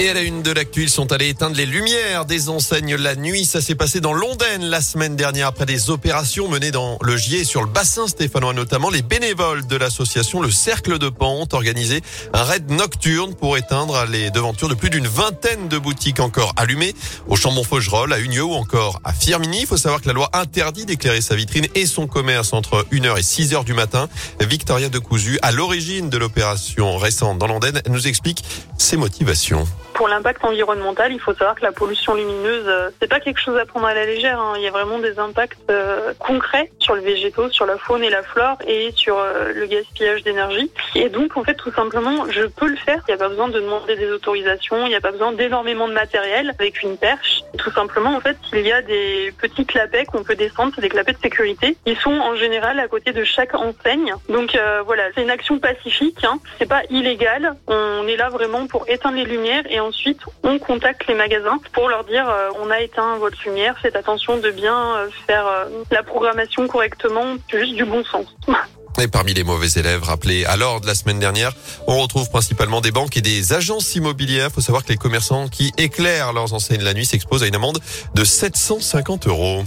Et 0.00 0.08
à 0.08 0.14
la 0.14 0.22
une 0.22 0.42
de 0.42 0.52
l'actu, 0.52 0.84
ils 0.84 0.90
sont 0.90 1.10
allés 1.10 1.28
éteindre 1.28 1.56
les 1.56 1.66
lumières 1.66 2.24
des 2.24 2.50
enseignes 2.50 2.94
la 2.94 3.16
nuit. 3.16 3.44
Ça 3.44 3.60
s'est 3.60 3.74
passé 3.74 4.00
dans 4.00 4.12
Londaine 4.12 4.64
la 4.64 4.80
semaine 4.80 5.16
dernière 5.16 5.48
après 5.48 5.66
des 5.66 5.90
opérations 5.90 6.46
menées 6.46 6.70
dans 6.70 6.98
le 7.02 7.16
Gier 7.16 7.42
sur 7.42 7.62
le 7.62 7.66
bassin 7.66 8.06
stéphanois 8.06 8.52
notamment. 8.52 8.90
Les 8.90 9.02
bénévoles 9.02 9.66
de 9.66 9.74
l'association 9.74 10.40
Le 10.40 10.52
Cercle 10.52 10.98
de 10.98 11.10
ont 11.18 11.48
organisé 11.50 12.00
un 12.32 12.44
raid 12.44 12.70
nocturne 12.70 13.34
pour 13.34 13.56
éteindre 13.56 14.04
les 14.08 14.30
devantures 14.30 14.68
de 14.68 14.74
plus 14.74 14.88
d'une 14.88 15.08
vingtaine 15.08 15.66
de 15.66 15.78
boutiques 15.78 16.20
encore 16.20 16.52
allumées 16.56 16.94
au 17.26 17.34
Chambon-Faugerolles, 17.34 18.12
à 18.12 18.20
Unieux 18.20 18.44
ou 18.44 18.52
encore 18.52 19.00
à 19.02 19.12
Firmini. 19.12 19.62
Il 19.62 19.66
faut 19.66 19.76
savoir 19.76 20.00
que 20.00 20.06
la 20.06 20.12
loi 20.14 20.30
interdit 20.32 20.86
d'éclairer 20.86 21.20
sa 21.20 21.34
vitrine 21.34 21.66
et 21.74 21.86
son 21.86 22.06
commerce 22.06 22.52
entre 22.52 22.86
1h 22.92 23.18
et 23.18 23.22
6h 23.22 23.64
du 23.64 23.74
matin. 23.74 24.08
Victoria 24.40 24.90
de 24.90 24.98
Cousu, 25.00 25.40
à 25.42 25.50
l'origine 25.50 26.08
de 26.08 26.18
l'opération 26.18 26.96
récente 26.98 27.38
dans 27.38 27.48
Londaine, 27.48 27.82
nous 27.88 28.06
explique 28.06 28.44
ses 28.78 28.96
motivations 28.96 29.66
pour 29.98 30.06
l'impact 30.06 30.44
environnemental, 30.44 31.12
il 31.12 31.18
faut 31.18 31.34
savoir 31.34 31.56
que 31.56 31.64
la 31.64 31.72
pollution 31.72 32.14
lumineuse, 32.14 32.68
euh, 32.68 32.88
c'est 33.00 33.08
pas 33.08 33.18
quelque 33.18 33.40
chose 33.40 33.56
à 33.56 33.66
prendre 33.66 33.88
à 33.88 33.94
la 33.94 34.06
légère. 34.06 34.38
Hein. 34.38 34.52
Il 34.56 34.62
y 34.62 34.68
a 34.68 34.70
vraiment 34.70 35.00
des 35.00 35.18
impacts 35.18 35.58
euh, 35.70 36.14
concrets 36.20 36.70
sur 36.78 36.94
le 36.94 37.00
végétaux, 37.00 37.50
sur 37.50 37.66
la 37.66 37.76
faune 37.78 38.04
et 38.04 38.08
la 38.08 38.22
flore 38.22 38.58
et 38.64 38.92
sur 38.94 39.18
euh, 39.18 39.52
le 39.52 39.66
gaspillage 39.66 40.22
d'énergie. 40.22 40.70
Et 40.94 41.08
donc, 41.08 41.36
en 41.36 41.42
fait, 41.42 41.54
tout 41.54 41.72
simplement, 41.72 42.30
je 42.30 42.42
peux 42.42 42.68
le 42.68 42.76
faire. 42.76 43.02
Il 43.08 43.10
n'y 43.10 43.14
a 43.14 43.18
pas 43.18 43.28
besoin 43.28 43.48
de 43.48 43.58
demander 43.58 43.96
des 43.96 44.08
autorisations, 44.12 44.86
il 44.86 44.90
n'y 44.90 44.94
a 44.94 45.00
pas 45.00 45.10
besoin 45.10 45.32
d'énormément 45.32 45.88
de 45.88 45.94
matériel 45.94 46.54
avec 46.56 46.80
une 46.84 46.96
perche. 46.96 47.37
Tout 47.56 47.70
simplement, 47.70 48.14
en 48.16 48.20
fait, 48.20 48.36
il 48.52 48.66
y 48.66 48.72
a 48.72 48.82
des 48.82 49.32
petits 49.38 49.64
clapets 49.64 50.04
qu'on 50.04 50.22
peut 50.22 50.36
descendre, 50.36 50.72
c'est 50.74 50.82
des 50.82 50.88
clapets 50.88 51.12
de 51.12 51.18
sécurité. 51.18 51.76
Ils 51.86 51.96
sont 51.96 52.12
en 52.12 52.36
général 52.36 52.78
à 52.78 52.88
côté 52.88 53.12
de 53.12 53.24
chaque 53.24 53.54
enseigne. 53.54 54.14
Donc 54.28 54.58
voilà, 54.84 55.04
c'est 55.14 55.22
une 55.22 55.30
action 55.30 55.58
pacifique. 55.58 56.24
Hein. 56.24 56.38
C'est 56.58 56.68
pas 56.68 56.82
illégal. 56.90 57.54
On 57.66 58.06
est 58.06 58.16
là 58.16 58.28
vraiment 58.28 58.66
pour 58.66 58.84
éteindre 58.88 59.16
les 59.16 59.24
lumières 59.24 59.64
et 59.70 59.80
ensuite 59.80 60.20
on 60.42 60.58
contacte 60.58 61.06
les 61.06 61.14
magasins 61.14 61.58
pour 61.72 61.88
leur 61.88 62.04
dire 62.04 62.28
euh, 62.28 62.50
on 62.60 62.70
a 62.70 62.80
éteint 62.80 63.16
votre 63.16 63.36
lumière, 63.44 63.78
faites 63.78 63.96
attention 63.96 64.38
de 64.38 64.50
bien 64.50 64.96
euh, 64.96 65.08
faire 65.26 65.46
euh, 65.46 65.64
la 65.90 66.02
programmation 66.02 66.66
correctement, 66.66 67.36
juste 67.48 67.74
du 67.74 67.84
bon 67.84 68.04
sens. 68.04 68.34
Et 69.00 69.06
parmi 69.06 69.32
les 69.32 69.44
mauvais 69.44 69.68
élèves 69.76 70.02
rappelés 70.02 70.44
à 70.44 70.56
l'ordre 70.56 70.86
la 70.86 70.94
semaine 70.94 71.20
dernière, 71.20 71.52
on 71.86 72.00
retrouve 72.00 72.28
principalement 72.30 72.80
des 72.80 72.90
banques 72.90 73.16
et 73.16 73.20
des 73.20 73.52
agences 73.52 73.94
immobilières. 73.94 74.48
Il 74.50 74.54
faut 74.54 74.60
savoir 74.60 74.84
que 74.84 74.88
les 74.88 74.96
commerçants 74.96 75.46
qui 75.48 75.72
éclairent 75.78 76.32
leurs 76.32 76.52
enseignes 76.52 76.82
la 76.82 76.94
nuit 76.94 77.06
s'exposent 77.06 77.44
à 77.44 77.46
une 77.46 77.54
amende 77.54 77.78
de 78.14 78.24
750 78.24 79.28
euros. 79.28 79.62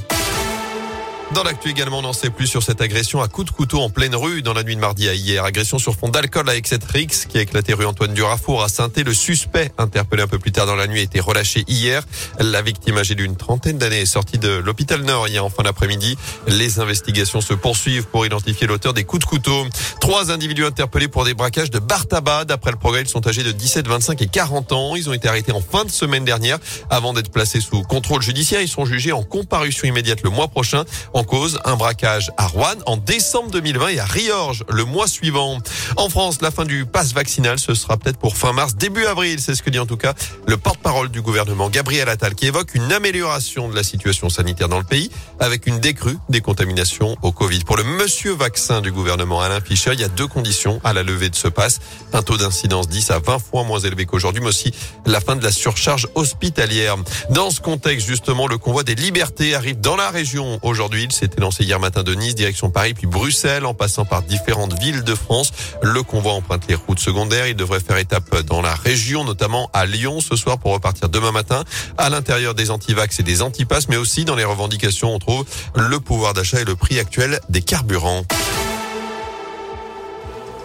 Dans 1.33 1.43
l'actu 1.43 1.69
également, 1.69 1.99
on 1.99 2.01
n'en 2.01 2.11
sait 2.11 2.29
plus 2.29 2.45
sur 2.45 2.61
cette 2.61 2.81
agression 2.81 3.21
à 3.21 3.29
coups 3.29 3.49
de 3.49 3.55
couteau 3.55 3.79
en 3.79 3.89
pleine 3.89 4.13
rue 4.15 4.41
dans 4.41 4.51
la 4.51 4.63
nuit 4.63 4.75
de 4.75 4.81
mardi 4.81 5.07
à 5.07 5.13
hier. 5.13 5.45
Agression 5.45 5.79
sur 5.79 5.95
fond 5.95 6.09
d'alcool 6.09 6.49
avec 6.49 6.67
cette 6.67 6.83
Rix 6.83 7.25
qui 7.29 7.37
a 7.37 7.41
éclaté 7.41 7.73
rue 7.73 7.85
Antoine 7.85 8.13
Durafour 8.13 8.61
à 8.63 8.67
saint 8.67 8.89
Le 8.97 9.13
suspect, 9.13 9.71
interpellé 9.77 10.23
un 10.23 10.27
peu 10.27 10.39
plus 10.39 10.51
tard 10.51 10.65
dans 10.65 10.75
la 10.75 10.87
nuit, 10.87 10.99
a 10.99 11.03
été 11.03 11.21
relâché 11.21 11.63
hier. 11.69 12.03
La 12.39 12.61
victime 12.61 12.97
âgée 12.97 13.15
d'une 13.15 13.37
trentaine 13.37 13.77
d'années 13.77 14.01
est 14.01 14.05
sortie 14.05 14.39
de 14.39 14.49
l'hôpital 14.49 15.03
Nord 15.03 15.29
hier 15.29 15.45
en 15.45 15.49
fin 15.49 15.63
d'après-midi. 15.63 16.17
Les 16.47 16.81
investigations 16.81 17.39
se 17.39 17.53
poursuivent 17.53 18.07
pour 18.07 18.25
identifier 18.25 18.67
l'auteur 18.67 18.93
des 18.93 19.05
coups 19.05 19.21
de 19.21 19.29
couteau. 19.29 19.65
Trois 20.01 20.31
individus 20.31 20.65
interpellés 20.65 21.07
pour 21.07 21.23
des 21.23 21.33
braquages 21.33 21.71
de 21.71 21.79
bar 21.79 22.07
tabac. 22.07 22.43
D'après 22.43 22.71
le 22.71 22.77
progrès, 22.77 23.03
ils 23.03 23.07
sont 23.07 23.25
âgés 23.25 23.43
de 23.43 23.53
17, 23.53 23.87
25 23.87 24.21
et 24.21 24.27
40 24.27 24.73
ans. 24.73 24.95
Ils 24.97 25.09
ont 25.09 25.13
été 25.13 25.29
arrêtés 25.29 25.53
en 25.53 25.61
fin 25.61 25.85
de 25.85 25.91
semaine 25.91 26.25
dernière 26.25 26.57
avant 26.89 27.13
d'être 27.13 27.31
placés 27.31 27.61
sous 27.61 27.83
contrôle 27.83 28.21
judiciaire. 28.21 28.59
Ils 28.59 28.67
sont 28.67 28.83
jugés 28.83 29.13
en 29.13 29.23
comparution 29.23 29.87
immédiate 29.87 30.23
le 30.23 30.29
mois 30.29 30.49
prochain 30.49 30.83
cause 31.23 31.59
un 31.65 31.75
braquage 31.75 32.31
à 32.37 32.47
Rouen 32.47 32.75
en 32.85 32.97
décembre 32.97 33.51
2020 33.51 33.87
et 33.89 33.99
à 33.99 34.05
Riorges 34.05 34.63
le 34.69 34.85
mois 34.85 35.07
suivant. 35.07 35.57
En 35.97 36.09
France, 36.09 36.41
la 36.41 36.51
fin 36.51 36.65
du 36.65 36.85
pass 36.85 37.13
vaccinal, 37.13 37.59
ce 37.59 37.73
sera 37.73 37.97
peut-être 37.97 38.17
pour 38.17 38.37
fin 38.37 38.53
mars, 38.53 38.75
début 38.75 39.05
avril. 39.05 39.39
C'est 39.39 39.55
ce 39.55 39.63
que 39.63 39.69
dit 39.69 39.79
en 39.79 39.85
tout 39.85 39.97
cas 39.97 40.13
le 40.47 40.57
porte-parole 40.57 41.09
du 41.09 41.21
gouvernement, 41.21 41.69
Gabriel 41.69 42.09
Attal, 42.09 42.35
qui 42.35 42.47
évoque 42.47 42.75
une 42.75 42.91
amélioration 42.91 43.69
de 43.69 43.75
la 43.75 43.83
situation 43.83 44.29
sanitaire 44.29 44.69
dans 44.69 44.77
le 44.77 44.83
pays 44.83 45.11
avec 45.39 45.67
une 45.67 45.79
décrue 45.79 46.17
des 46.29 46.41
contaminations 46.41 47.17
au 47.21 47.31
Covid. 47.31 47.59
Pour 47.65 47.77
le 47.77 47.83
monsieur 47.83 48.33
vaccin 48.33 48.81
du 48.81 48.91
gouvernement 48.91 49.41
Alain 49.41 49.61
Fischer, 49.61 49.91
il 49.93 49.99
y 49.99 50.03
a 50.03 50.09
deux 50.09 50.27
conditions 50.27 50.79
à 50.83 50.93
la 50.93 51.03
levée 51.03 51.29
de 51.29 51.35
ce 51.35 51.47
pass. 51.47 51.79
Un 52.13 52.21
taux 52.21 52.37
d'incidence 52.37 52.87
10 52.87 53.11
à 53.11 53.19
20 53.19 53.39
fois 53.39 53.63
moins 53.63 53.79
élevé 53.79 54.05
qu'aujourd'hui, 54.05 54.41
mais 54.41 54.49
aussi 54.49 54.73
la 55.05 55.19
fin 55.19 55.35
de 55.35 55.43
la 55.43 55.51
surcharge 55.51 56.07
hospitalière. 56.15 56.95
Dans 57.29 57.51
ce 57.51 57.61
contexte, 57.61 58.07
justement, 58.07 58.47
le 58.47 58.57
convoi 58.57 58.83
des 58.83 58.95
libertés 58.95 59.55
arrive 59.55 59.79
dans 59.79 59.95
la 59.95 60.09
région 60.09 60.59
aujourd'hui. 60.63 61.07
Il 61.11 61.13
s'était 61.13 61.41
lancé 61.41 61.65
hier 61.65 61.77
matin 61.77 62.03
de 62.03 62.13
Nice, 62.13 62.35
direction 62.35 62.69
Paris, 62.69 62.93
puis 62.93 63.05
Bruxelles, 63.05 63.65
en 63.65 63.73
passant 63.73 64.05
par 64.05 64.21
différentes 64.21 64.79
villes 64.79 65.03
de 65.03 65.13
France. 65.13 65.51
Le 65.81 66.03
convoi 66.03 66.31
emprunte 66.31 66.63
les 66.69 66.75
routes 66.75 67.01
secondaires. 67.01 67.47
Il 67.47 67.55
devrait 67.57 67.81
faire 67.81 67.97
étape 67.97 68.43
dans 68.43 68.61
la 68.61 68.73
région, 68.73 69.25
notamment 69.25 69.69
à 69.73 69.85
Lyon 69.85 70.21
ce 70.21 70.37
soir 70.37 70.57
pour 70.57 70.71
repartir 70.71 71.09
demain 71.09 71.33
matin. 71.33 71.65
À 71.97 72.09
l'intérieur 72.09 72.55
des 72.55 72.71
antivax 72.71 73.19
et 73.19 73.23
des 73.23 73.41
antipasses, 73.41 73.89
mais 73.89 73.97
aussi 73.97 74.23
dans 74.23 74.35
les 74.35 74.45
revendications, 74.45 75.13
on 75.13 75.19
trouve 75.19 75.45
le 75.75 75.99
pouvoir 75.99 76.33
d'achat 76.33 76.61
et 76.61 76.65
le 76.65 76.77
prix 76.77 76.97
actuel 76.97 77.41
des 77.49 77.61
carburants. 77.61 78.23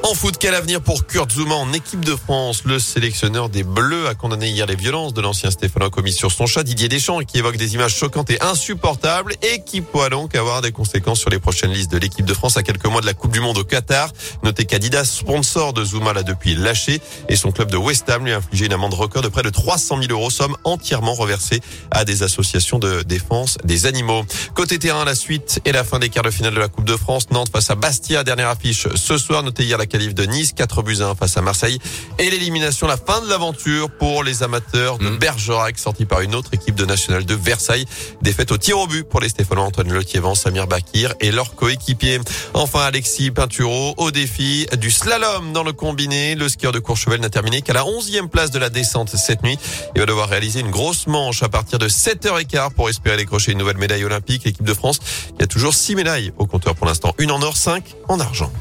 En 0.09 0.15
foot, 0.15 0.37
quel 0.39 0.55
avenir 0.55 0.81
pour 0.83 1.05
Kurt 1.09 1.33
Zouma 1.33 1.56
en 1.56 1.72
équipe 1.72 2.05
de 2.05 2.15
France? 2.15 2.62
Le 2.65 2.78
sélectionneur 2.78 3.49
des 3.49 3.65
Bleus 3.65 4.06
a 4.06 4.15
condamné 4.15 4.49
hier 4.49 4.65
les 4.65 4.77
violences 4.77 5.12
de 5.15 5.21
l'ancien 5.21 5.50
Stéphanois 5.50 5.91
commis 5.91 6.12
sur 6.12 6.31
son 6.31 6.47
chat 6.47 6.62
Didier 6.62 6.89
Deschamps 6.89 7.19
qui 7.25 7.39
évoque 7.39 7.56
des 7.56 7.75
images 7.75 7.97
choquantes 7.97 8.31
et 8.31 8.41
insupportables 8.41 9.34
et 9.43 9.62
qui 9.65 9.81
pourraient 9.81 10.11
donc 10.11 10.37
avoir 10.37 10.62
des 10.62 10.71
conséquences 10.71 11.19
sur 11.19 11.28
les 11.28 11.41
prochaines 11.41 11.72
listes 11.72 11.91
de 11.91 11.99
l'équipe 11.99 12.25
de 12.25 12.34
France 12.34 12.56
à 12.56 12.62
quelques 12.62 12.87
mois 12.87 13.00
de 13.00 13.06
la 13.06 13.15
Coupe 13.15 13.33
du 13.33 13.41
Monde 13.41 13.59
au 13.59 13.65
Qatar. 13.65 14.12
Notez 14.44 14.65
qu'Adidas, 14.65 15.06
sponsor 15.06 15.72
de 15.72 15.84
Zouma, 15.84 16.12
l'a 16.12 16.23
depuis 16.23 16.55
lâché 16.55 17.00
et 17.28 17.34
son 17.34 17.50
club 17.50 17.73
de 17.73 17.77
West 17.77 18.09
Ham 18.09 18.25
lui 18.25 18.33
a 18.33 18.37
infligé 18.37 18.67
une 18.67 18.75
amende 18.75 18.94
record 18.94 19.23
de 19.23 19.28
près 19.28 19.43
de 19.43 19.50
300 19.50 20.00
000 20.03 20.12
euros, 20.12 20.31
somme 20.31 20.56
entièrement 20.62 21.15
reversée 21.15 21.61
à 21.91 22.05
des 22.05 22.23
associations 22.23 22.78
de 22.78 23.03
défense 23.03 23.59
des 23.65 23.87
animaux. 23.87 24.25
Côté 24.55 24.78
terrain, 24.78 25.05
la 25.05 25.17
suite 25.17 25.59
et 25.65 25.73
la 25.73 25.83
fin 25.83 25.99
des 25.99 26.11
quarts 26.11 26.23
de 26.23 26.31
finale 26.31 26.55
de 26.55 26.61
la 26.61 26.69
Coupe 26.69 26.84
de 26.84 26.97
France. 26.97 27.28
Nantes 27.33 27.50
face 27.53 27.71
à 27.71 27.75
Bastia, 27.75 28.23
dernière 28.23 28.50
affiche 28.50 28.87
ce 28.94 29.19
soir. 29.19 29.43
Notez 29.43 29.65
hier 29.65 29.78
la 29.78 29.87
de 29.96 30.26
Nice, 30.26 30.52
4 30.52 30.82
buts 30.82 30.98
1 31.00 31.14
face 31.14 31.36
à 31.38 31.40
Marseille. 31.40 31.78
Et 32.18 32.28
l'élimination, 32.28 32.86
la 32.86 32.98
fin 32.98 33.22
de 33.22 33.28
l'aventure 33.28 33.90
pour 33.90 34.22
les 34.22 34.42
amateurs 34.42 34.98
de 34.98 35.08
mmh. 35.08 35.16
Bergerac, 35.16 35.78
sortis 35.78 36.04
par 36.04 36.20
une 36.20 36.34
autre 36.34 36.50
équipe 36.52 36.74
de 36.74 36.84
National 36.84 37.24
de 37.24 37.34
Versailles. 37.34 37.86
Défaite 38.20 38.52
au 38.52 38.58
tir 38.58 38.78
au 38.78 38.86
but 38.86 39.04
pour 39.04 39.20
les 39.20 39.30
Stéphanois 39.30 39.64
Antoine 39.64 39.92
Letiévan, 39.92 40.34
Samir 40.34 40.66
Bakir 40.66 41.14
et 41.20 41.32
leurs 41.32 41.54
coéquipiers. 41.54 42.20
Enfin, 42.52 42.80
Alexis 42.80 43.30
Pinturo 43.30 43.94
au 43.96 44.10
défi 44.10 44.66
du 44.78 44.90
slalom 44.90 45.54
dans 45.54 45.62
le 45.62 45.72
combiné. 45.72 46.34
Le 46.34 46.48
skieur 46.50 46.72
de 46.72 46.78
Courchevel 46.78 47.20
n'a 47.20 47.30
terminé 47.30 47.62
qu'à 47.62 47.72
la 47.72 47.84
11e 47.84 48.28
place 48.28 48.50
de 48.50 48.58
la 48.58 48.68
descente 48.68 49.16
cette 49.16 49.42
nuit. 49.42 49.58
Il 49.94 50.00
va 50.00 50.06
devoir 50.06 50.28
réaliser 50.28 50.60
une 50.60 50.70
grosse 50.70 51.06
manche 51.06 51.42
à 51.42 51.48
partir 51.48 51.78
de 51.78 51.88
7h15 51.88 52.72
pour 52.74 52.90
espérer 52.90 53.16
décrocher 53.16 53.52
une 53.52 53.58
nouvelle 53.58 53.78
médaille 53.78 54.04
olympique. 54.04 54.44
L'équipe 54.44 54.66
de 54.66 54.74
France, 54.74 55.00
il 55.36 55.40
y 55.40 55.44
a 55.44 55.46
toujours 55.46 55.72
6 55.72 55.94
médailles 55.94 56.32
au 56.36 56.46
compteur 56.46 56.74
pour 56.74 56.86
l'instant. 56.86 57.14
Une 57.18 57.30
en 57.30 57.40
or, 57.40 57.56
5 57.56 57.82
en 58.08 58.20
argent. 58.20 58.52